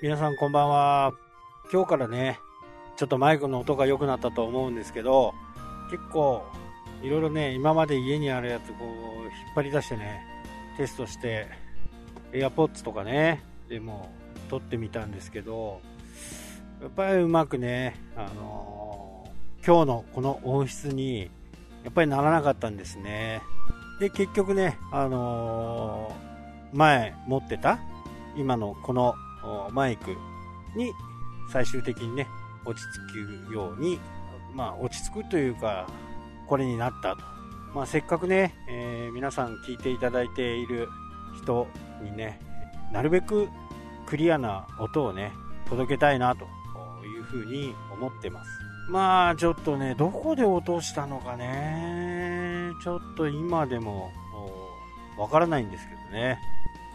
[0.00, 1.12] 皆さんこんばんは。
[1.72, 2.38] 今日からね、
[2.96, 5.34] ちょっとマイクの音が良くなったと思うんですけど、
[5.90, 6.44] 結構、
[7.02, 10.22] いろいろね、今まで家にあるやつこう、引っ張り出してね、
[10.76, 11.48] テストして、
[12.30, 14.12] AirPods とかね、でも、
[14.48, 15.80] 撮ってみたんですけど、
[16.80, 21.28] やっぱりうまくね、あのー、今日のこの音質に、
[21.82, 23.42] やっぱりならなかったんですね。
[23.98, 27.80] で、結局ね、あのー、前持ってた、
[28.36, 29.16] 今のこの
[29.72, 30.16] マイク
[30.76, 30.92] に
[31.52, 32.26] 最終的にね、
[32.64, 32.84] 落ち
[33.46, 33.98] 着くように、
[34.54, 35.86] まあ落ち着くというか、
[36.46, 37.22] これになったと。
[37.74, 40.88] まあせっかくね、えー、皆さん聞いていただいている
[41.42, 41.66] 人
[42.02, 42.40] にね、
[42.92, 43.48] なるべく
[44.06, 45.32] クリアな音をね、
[45.68, 46.44] 届けたいなと
[47.04, 48.50] いうふうに思ってます。
[48.90, 54.10] まあちょっとね、どこで落としたのかね、ちょっと今でも
[55.18, 56.38] わからないんですけどね。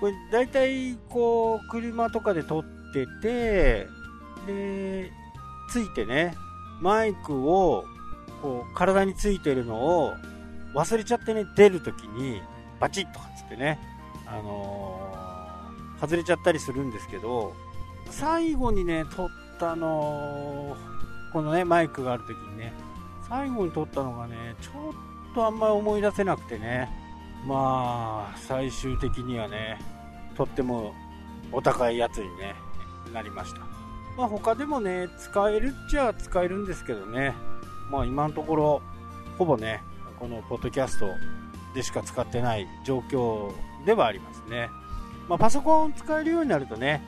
[0.04, 3.88] これ大体こう車とかで撮ってて
[4.46, 5.10] で
[5.70, 6.36] ついてね
[6.82, 7.86] マイクを
[8.42, 10.14] こう体についてるのを
[10.76, 12.42] 忘れちゃってね出るときに
[12.82, 13.80] バチッとかつってね
[14.28, 17.54] あのー、外れちゃったりするんですけど
[18.10, 20.76] 最後にね撮ったの
[21.32, 22.74] このねマイクがあるときにね
[23.30, 24.90] 最後に撮ったのがねちょ
[25.32, 26.90] っとあんまり思い出せなくてね
[27.48, 29.93] まあ最終的にはね
[30.36, 30.94] とっても
[31.52, 32.56] お高いやつに、ね、
[33.14, 33.62] なりました。
[34.18, 37.34] まあ、他でもね、使えるっちゃ使えるんですけどね、
[37.90, 38.82] まあ、今のところ、
[39.38, 39.82] ほぼね、
[40.20, 41.08] このポッドキャスト
[41.74, 43.52] でしか使ってない状況
[43.86, 44.70] ではありますね。
[45.28, 47.02] まあ、パソコン使えるようになるとね、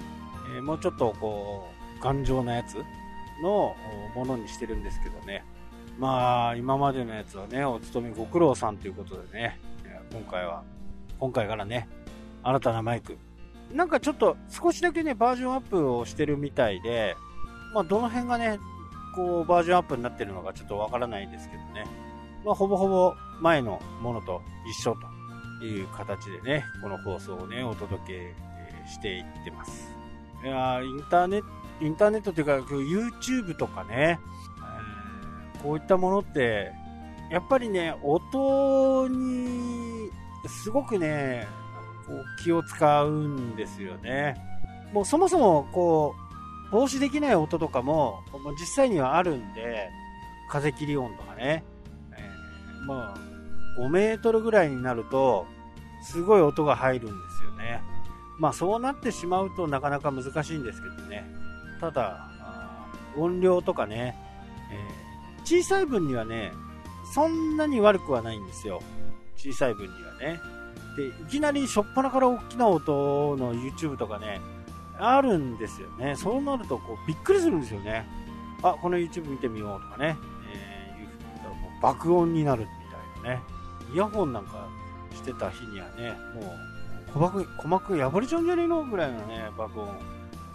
[0.55, 2.77] えー、もうちょっとこう、頑丈なやつ
[3.41, 3.75] の
[4.15, 5.43] ものにしてるんですけどね。
[5.97, 9.59] まあ、今までのやつはね、お勤めご苦労さんということでね、
[10.11, 10.63] 今回は、
[11.19, 11.87] 今回からね、
[12.45, 13.17] 新たなマイク。
[13.73, 17.15] なんかちょっと少しだけね、バージョンアップをしてるみたいで、
[17.73, 18.59] まあ、どの辺がね、
[19.15, 21.85] こう、バージョンアップになってるのかちょっとわからないんですけどね。
[22.45, 24.95] まあ、ほぼほぼ前のものと一緒
[25.59, 28.35] という形でね、この放送をね、お届け
[28.87, 29.91] していってます。
[30.43, 31.47] いやインターネット、
[31.81, 34.19] インターネットというか、YouTube とかね、
[35.55, 36.71] えー、こういったものって、
[37.31, 40.11] やっぱりね、音に、
[40.47, 41.47] すごくね、
[42.07, 44.35] こう気を使うんですよね。
[44.93, 48.23] もうそもそもこう防止できない音とかも
[48.59, 49.89] 実際にはあるんで、
[50.49, 51.63] 風切り音とかね、
[52.11, 53.17] えー、まあ
[53.79, 55.45] 5メートルぐらいになると
[56.03, 57.81] すごい音が入るんですよね。
[58.37, 61.25] まあそうなってしまうとなかなか難しいんですけどね。
[61.79, 62.29] ただ、
[63.17, 64.17] 音量とかね、
[64.71, 66.51] えー、小さい分にはね、
[67.13, 68.81] そんなに悪くはないんですよ。
[69.51, 70.41] 小さい分にはね。
[70.95, 74.41] で、いきなりしょっぱなから大きな音の YouTube とかね、
[74.97, 76.15] あるんですよね。
[76.15, 78.07] そうなるとこうびっくりするんですよね。
[78.63, 80.17] あ、この YouTube 見てみようとかね、
[80.51, 82.67] えー、いうふうに言ったらもう爆音になるみ
[83.23, 83.43] たいなね。
[83.93, 84.67] イヤホンなんか
[85.13, 86.65] してた日にはね、もう
[87.07, 89.95] 鼓膜、鼓膜破れちゃうんじゃねえのぐらいのね、爆音。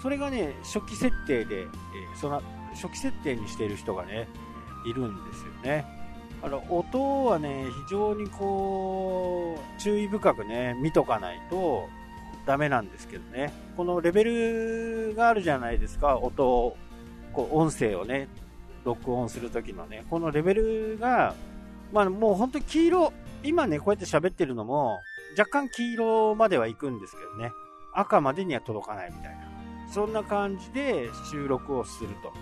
[0.02, 1.68] それがね、初期設定で、えー、
[2.16, 4.28] その初期設定にしている人がね、
[4.86, 5.99] いるんですよね。
[6.42, 11.88] あの音はね、非常にこう、注意深くね、見とかないと
[12.46, 13.52] ダメなんですけどね。
[13.76, 16.76] このレベルがあるじゃないですか、音を、
[17.32, 18.28] こう音声をね、
[18.84, 21.34] 録音するときのね、このレベルが、
[21.92, 23.12] まあもう本当に黄色、
[23.44, 25.00] 今ね、こうやって喋ってるのも、
[25.38, 27.52] 若干黄色までは行くんですけどね、
[27.94, 29.50] 赤までには届かないみたいな。
[29.92, 32.32] そんな感じで収録をすると。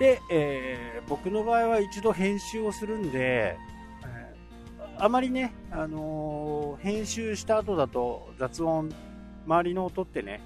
[0.00, 3.58] で、えー、僕の場合は一度編集をするんで、
[4.02, 8.88] えー、あまりね、あのー、編集した後だと雑音、
[9.46, 10.40] 周りの音ってね、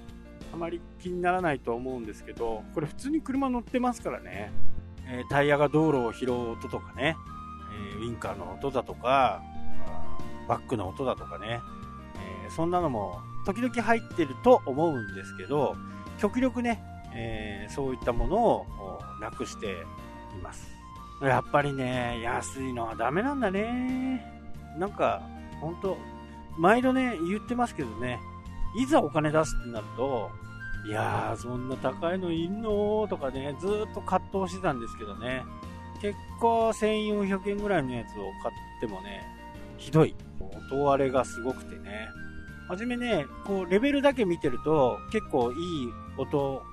[0.53, 4.51] あまり気にならないと思うんですけど、これ普通に車乗ってますからね、
[5.07, 7.15] え、タイヤが道路を拾う音とかね、
[7.95, 9.41] えウィンカーの音だとか、
[10.49, 11.61] バックの音だとかね、
[12.47, 15.77] えそんなのも時々入ってると思うんですけど、
[16.17, 16.83] 極力ね、
[17.15, 18.65] えそういったものを
[19.21, 19.71] なくして
[20.37, 20.67] います。
[21.21, 24.25] やっぱりね、安いのはダメなんだね。
[24.77, 25.21] なんか、
[25.61, 25.97] ほんと、
[26.57, 28.19] 毎度ね、言ってますけどね、
[28.77, 30.29] いざお金出すってなると、
[30.85, 35.43] いやー、そんな高いのいんのとかね、ずっと葛藤してたんですけどね、
[36.01, 39.25] 結構1400円ぐらいのやつを買ってもね、
[39.77, 40.15] ひどい。
[40.69, 42.07] 音割れがすごくてね。
[42.67, 46.63] はじめね、こう、レベルだけ見てると、結構いい音、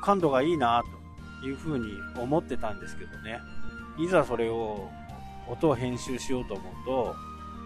[0.00, 0.82] 感度がいいな
[1.40, 3.40] というふうに思ってたんですけどね。
[3.98, 4.88] いざそれを、
[5.48, 7.16] 音を編集しようと思うと、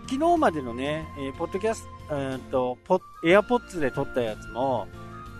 [0.08, 4.86] 昨日までのね、えー、ポッドキャスト、えー、と、ポエアポッツで撮ったやつも、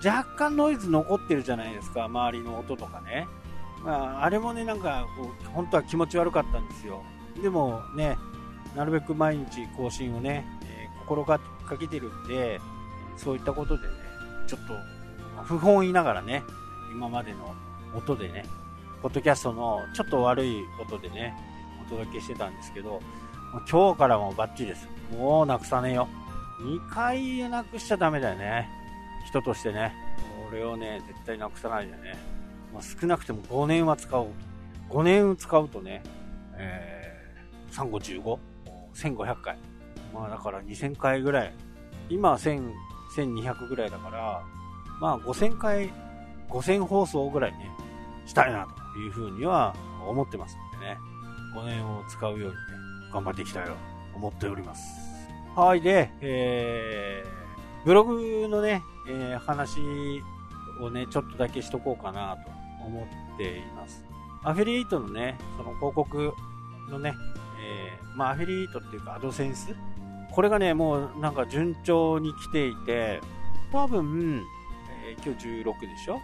[0.05, 3.26] 若干ノイズ残ってるじゃないですか、周りの音とかね。
[3.84, 7.02] まあ、あれもね、なんかこう、本当は気持ち悪かったんですよ。
[7.40, 8.17] でもね、
[8.76, 11.38] なるべく毎日更新をね、えー、心が
[11.79, 12.61] けてるんで、
[13.17, 13.93] そういったことでね、
[14.46, 14.75] ちょっと、
[15.44, 16.43] 不本意ながらね、
[16.93, 17.55] 今までの
[17.97, 18.44] 音でね、
[19.00, 21.35] ポッドキャストのちょっと悪い音でね、
[21.87, 23.00] お届けしてたんですけど、
[23.71, 24.89] 今日からもバッチリです。
[25.17, 26.09] もうなくさねえよ。
[26.61, 28.69] 2回なくしちゃダメだよね。
[29.27, 29.94] 人としてね。
[30.49, 32.17] これをね、絶対なくさないでね。
[32.73, 34.27] まあ、少なくても5年は使おう
[34.91, 34.99] と。
[34.99, 36.03] 5年使うとね、
[36.56, 38.39] えー、3 5 15、
[38.94, 39.59] 1500回。
[40.12, 41.55] まあだから2000回ぐらい。
[42.09, 42.73] 今は1000、
[43.17, 44.43] 1200ぐらいだから、
[45.00, 45.91] まあ5000回、
[46.52, 47.70] 5000放送ぐらいね、
[48.26, 49.75] したいなというふうには
[50.06, 50.99] 思ってますんでね。
[51.54, 52.56] 5年を使うようにね、
[53.12, 53.72] 頑張っていきたいと
[54.14, 54.82] 思っております。
[55.54, 59.81] はい、で、えー、ブログのね、えー、話
[60.81, 62.50] をね、ちょっとだけしとこうかなと
[62.87, 64.05] 思っています。
[64.44, 66.32] アフィリエイトのね、その広告
[66.90, 67.14] のね、
[67.60, 69.75] えー、まあアフィリエイトっていうかアドセンス
[70.32, 73.20] これがね、もうなんか順調に来ていて、
[73.70, 74.43] 多分、
[75.05, 76.19] えー、今日16でしょ？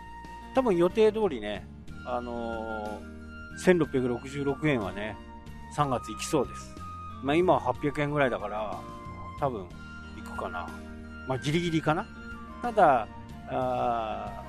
[0.59, 1.65] 多分予定通りね、
[2.05, 5.17] あのー、1666円はね、
[5.77, 6.75] 3月行きそうです。
[7.23, 8.77] まあ今は800円ぐらいだから、
[9.39, 9.69] 多分
[10.17, 10.69] 行くかな。
[11.29, 12.09] まあギリギリかな。
[12.61, 13.07] ただ、
[13.51, 14.43] あ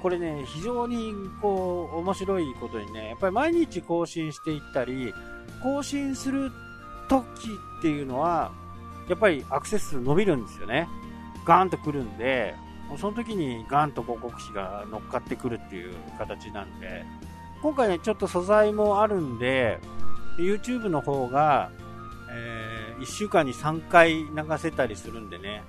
[0.00, 1.12] これね、非常に
[1.42, 5.12] こう、面白いことにね、やっぱり毎日更新していったり、
[5.62, 6.50] 更新する
[7.06, 7.20] 時
[7.80, 8.50] っていうのは、
[9.10, 10.88] やっぱりアクセス数伸びるんですよね。
[11.44, 12.54] ガーンと来るんで、
[12.98, 17.04] その時にガンと広告費が乗っかってくるっていう形なんで、
[17.62, 19.78] 今回ね、ちょっと素材もあるんで、
[20.38, 21.70] YouTube の方が、
[22.30, 24.28] えー、1週間に3回流
[24.58, 25.62] せたりするんでね、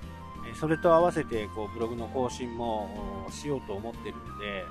[0.58, 4.64] それと合わせてこうブログの更新もしようと思ってるんで、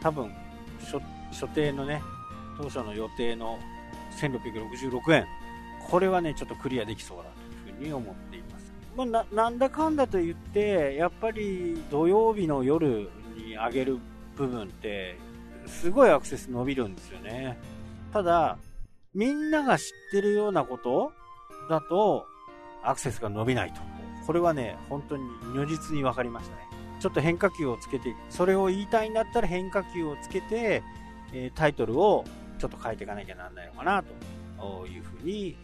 [0.00, 0.30] 多分、
[1.32, 2.02] 所定のね、
[2.56, 3.58] 当初の予定の
[4.20, 5.26] 1666円、
[5.88, 7.24] これはね、ちょっとクリアできそうだ
[7.64, 8.29] というふうに思って
[8.96, 9.04] ま。
[9.04, 13.98] あ、ななんだかんだと言って、やっぱり土曜日の夜に上げる
[14.36, 15.16] 部分って、
[15.66, 17.58] すごいアクセス伸びるんですよね。
[18.12, 18.58] ただ、
[19.14, 21.12] みんなが知ってるようなこと
[21.68, 22.26] だと、
[22.82, 23.80] アクセスが伸びないと。
[24.26, 26.62] これはね、本当に如実に分かりましたね。
[27.00, 30.82] ちょっと変化球をつけて、それを言いたいんだったら変化球をつけて、
[31.32, 32.24] えタイトルを
[32.58, 35.56] ちょっと変えていかなきゃなんないのかなというふうに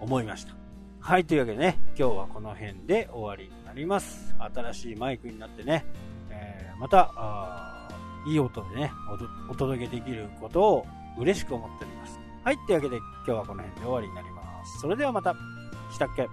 [0.00, 0.59] 思いました。
[1.02, 4.34] はい、というわけでね、今日はこの辺で終わりになります。
[4.54, 5.84] 新しいマイクになってね、
[6.28, 7.88] えー、また、
[8.28, 8.92] いい音でね
[9.48, 10.86] お、お届けできることを
[11.18, 12.20] 嬉しく思っております。
[12.44, 14.80] はい、というわけで今日はこの辺で終わりになります。
[14.80, 15.34] それではまた、
[15.90, 16.28] したっけ？